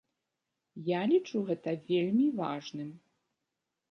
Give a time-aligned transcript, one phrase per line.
[0.87, 2.89] Я лічу гэта вельмі важным.